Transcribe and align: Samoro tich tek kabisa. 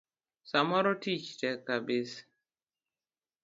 Samoro 0.49 0.93
tich 1.03 1.27
tek 1.39 1.57
kabisa. 1.67 2.19